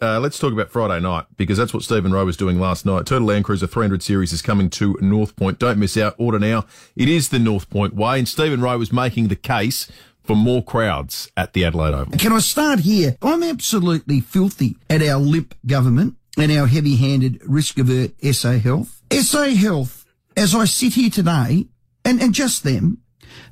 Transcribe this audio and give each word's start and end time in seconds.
Uh, 0.00 0.20
let's 0.20 0.38
talk 0.38 0.52
about 0.52 0.70
Friday 0.70 1.00
night 1.00 1.24
because 1.36 1.58
that's 1.58 1.74
what 1.74 1.82
Stephen 1.82 2.12
Rowe 2.12 2.24
was 2.24 2.36
doing 2.36 2.60
last 2.60 2.86
night. 2.86 3.04
Toyota 3.04 3.26
Land 3.26 3.44
Cruiser 3.44 3.66
300 3.66 4.02
Series 4.02 4.32
is 4.32 4.42
coming 4.42 4.70
to 4.70 4.96
North 5.00 5.36
Point. 5.36 5.58
Don't 5.58 5.78
miss 5.78 5.96
out. 5.96 6.14
Order 6.18 6.38
now. 6.38 6.66
It 6.96 7.08
is 7.08 7.28
the 7.30 7.38
North 7.38 7.68
Point 7.70 7.94
way, 7.94 8.18
and 8.18 8.28
Stephen 8.28 8.60
Rowe 8.60 8.78
was 8.78 8.92
making 8.92 9.28
the 9.28 9.36
case 9.36 9.90
for 10.22 10.36
more 10.36 10.62
crowds 10.62 11.30
at 11.36 11.52
the 11.52 11.64
Adelaide 11.64 11.94
Oval. 11.94 12.18
Can 12.18 12.32
I 12.32 12.38
start 12.38 12.80
here? 12.80 13.16
I'm 13.22 13.42
absolutely 13.42 14.20
filthy 14.20 14.76
at 14.88 15.02
our 15.02 15.18
limp 15.18 15.54
government 15.66 16.16
and 16.38 16.52
our 16.52 16.66
heavy-handed 16.66 17.40
risk 17.44 17.78
avert 17.78 18.12
SA 18.32 18.52
Health. 18.52 19.02
SA 19.12 19.50
Health, 19.50 20.04
as 20.36 20.54
I 20.54 20.64
sit 20.64 20.94
here 20.94 21.10
today, 21.10 21.66
and, 22.04 22.20
and 22.20 22.32
just 22.32 22.64
them, 22.64 22.98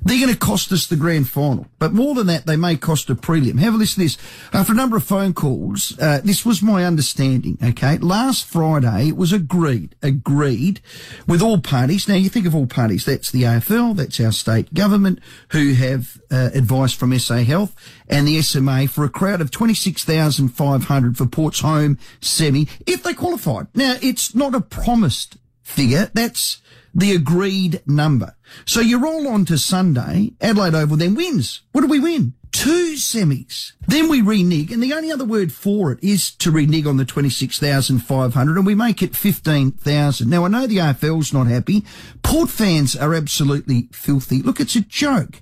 they're 0.01 0.19
going 0.19 0.33
to 0.33 0.37
cost 0.37 0.71
us 0.71 0.87
the 0.87 0.95
grand 0.95 1.29
final. 1.29 1.67
But 1.79 1.93
more 1.93 2.15
than 2.15 2.27
that, 2.27 2.45
they 2.45 2.55
may 2.55 2.75
cost 2.75 3.09
a 3.09 3.15
prelim. 3.15 3.59
Have 3.59 3.75
a 3.75 3.77
listen 3.77 4.01
to 4.01 4.05
this. 4.05 4.17
After 4.53 4.73
a 4.73 4.75
number 4.75 4.97
of 4.97 5.03
phone 5.03 5.33
calls, 5.33 5.97
uh, 5.99 6.21
this 6.23 6.45
was 6.45 6.61
my 6.61 6.85
understanding, 6.85 7.57
okay? 7.63 7.97
Last 7.97 8.45
Friday, 8.45 9.09
it 9.09 9.17
was 9.17 9.31
agreed, 9.31 9.95
agreed 10.01 10.81
with 11.27 11.41
all 11.41 11.59
parties. 11.59 12.07
Now, 12.07 12.15
you 12.15 12.29
think 12.29 12.45
of 12.45 12.55
all 12.55 12.67
parties. 12.67 13.05
That's 13.05 13.31
the 13.31 13.43
AFL, 13.43 13.95
that's 13.95 14.19
our 14.19 14.31
state 14.31 14.73
government, 14.73 15.19
who 15.49 15.73
have 15.73 16.19
uh, 16.31 16.49
advice 16.53 16.93
from 16.93 17.17
SA 17.17 17.37
Health, 17.37 17.75
and 18.07 18.27
the 18.27 18.41
SMA 18.41 18.87
for 18.87 19.03
a 19.03 19.09
crowd 19.09 19.41
of 19.41 19.51
26,500 19.51 21.17
for 21.17 21.25
Port's 21.25 21.59
home 21.59 21.97
semi, 22.21 22.67
if 22.85 23.03
they 23.03 23.13
qualified. 23.13 23.67
Now, 23.75 23.97
it's 24.01 24.33
not 24.33 24.55
a 24.55 24.61
promised 24.61 25.37
figure. 25.63 26.09
That's 26.13 26.61
the 26.93 27.15
agreed 27.15 27.81
number. 27.85 28.35
So 28.65 28.79
you 28.79 28.99
roll 29.01 29.27
on 29.27 29.45
to 29.45 29.57
Sunday, 29.57 30.31
Adelaide 30.41 30.75
Oval 30.75 30.97
then 30.97 31.15
wins. 31.15 31.61
What 31.71 31.81
do 31.81 31.87
we 31.87 31.99
win? 31.99 32.33
Two 32.51 32.95
semis. 32.95 33.71
Then 33.87 34.09
we 34.09 34.21
renege, 34.21 34.71
and 34.71 34.83
the 34.83 34.93
only 34.93 35.09
other 35.09 35.23
word 35.23 35.53
for 35.53 35.93
it 35.93 36.03
is 36.03 36.31
to 36.35 36.51
renege 36.51 36.85
on 36.85 36.97
the 36.97 37.05
26,500, 37.05 38.57
and 38.57 38.65
we 38.65 38.75
make 38.75 39.01
it 39.01 39.15
15,000. 39.15 40.29
Now, 40.29 40.43
I 40.43 40.49
know 40.49 40.67
the 40.67 40.77
AFL's 40.77 41.33
not 41.33 41.47
happy. 41.47 41.85
Port 42.23 42.49
fans 42.49 42.95
are 42.95 43.13
absolutely 43.13 43.87
filthy. 43.93 44.41
Look, 44.41 44.59
it's 44.59 44.75
a 44.75 44.81
joke. 44.81 45.41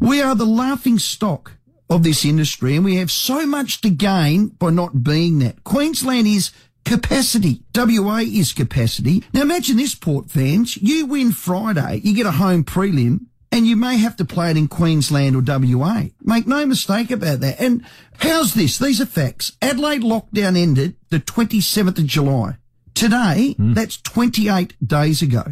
We 0.00 0.20
are 0.20 0.34
the 0.34 0.44
laughing 0.44 0.98
stock 0.98 1.52
of 1.88 2.02
this 2.02 2.24
industry, 2.24 2.76
and 2.76 2.84
we 2.84 2.96
have 2.96 3.10
so 3.10 3.46
much 3.46 3.80
to 3.80 3.90
gain 3.90 4.48
by 4.48 4.70
not 4.70 5.02
being 5.02 5.38
that. 5.40 5.64
Queensland 5.64 6.26
is 6.26 6.52
capacity. 6.90 7.62
WA 7.72 8.16
is 8.16 8.52
capacity. 8.52 9.22
Now 9.32 9.42
imagine 9.42 9.76
this, 9.76 9.94
Port 9.94 10.28
fans. 10.28 10.76
You 10.76 11.06
win 11.06 11.30
Friday, 11.30 12.00
you 12.02 12.14
get 12.16 12.26
a 12.26 12.32
home 12.32 12.64
prelim, 12.64 13.26
and 13.52 13.64
you 13.64 13.76
may 13.76 13.96
have 13.98 14.16
to 14.16 14.24
play 14.24 14.50
it 14.50 14.56
in 14.56 14.66
Queensland 14.66 15.36
or 15.36 15.42
WA. 15.46 16.06
Make 16.20 16.48
no 16.48 16.66
mistake 16.66 17.12
about 17.12 17.40
that. 17.40 17.60
And 17.60 17.86
how's 18.18 18.54
this? 18.54 18.76
These 18.76 19.00
are 19.00 19.06
facts. 19.06 19.52
Adelaide 19.62 20.02
lockdown 20.02 20.58
ended 20.58 20.96
the 21.10 21.20
27th 21.20 21.98
of 21.98 22.06
July. 22.06 22.56
Today, 22.94 23.54
mm. 23.56 23.72
that's 23.72 24.00
28 24.00 24.74
days 24.84 25.22
ago. 25.22 25.44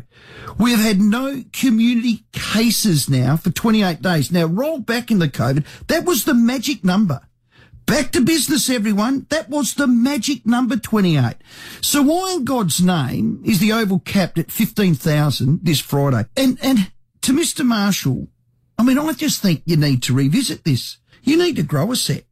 We 0.59 0.73
have 0.73 0.81
had 0.81 1.01
no 1.01 1.45
community 1.53 2.25
cases 2.33 3.09
now 3.09 3.37
for 3.37 3.51
28 3.51 4.03
days. 4.03 4.33
Now 4.33 4.47
roll 4.47 4.81
back 4.81 5.13
in 5.13 5.21
the 5.21 5.29
COVID. 5.29 5.65
That 5.87 6.05
was 6.05 6.25
the 6.25 6.35
magic 6.35 6.83
number. 6.83 7.21
Back 7.89 8.13
to 8.13 8.21
business, 8.21 8.69
everyone. 8.69 9.25
That 9.31 9.49
was 9.49 9.73
the 9.73 9.87
magic 9.87 10.45
number 10.45 10.77
28. 10.77 11.37
So 11.81 12.03
why 12.03 12.35
in 12.35 12.45
God's 12.45 12.83
name 12.83 13.41
is 13.47 13.61
the 13.61 13.73
Oval 13.73 14.01
capped 14.01 14.37
at 14.37 14.51
15,000 14.51 15.61
this 15.63 15.81
Friday? 15.81 16.27
And, 16.37 16.59
and 16.61 16.93
to 17.23 17.33
Mr. 17.33 17.65
Marshall, 17.65 18.29
I 18.79 18.83
mean, 18.83 18.99
I 18.99 19.15
just 19.15 19.41
think 19.41 19.63
you 19.65 19.79
need 19.79 20.03
to 20.03 20.13
revisit 20.13 20.65
this. 20.65 20.99
You 21.23 21.39
need 21.39 21.57
to 21.57 21.63
grow 21.63 21.91
a 21.91 21.97
set. 21.97 22.28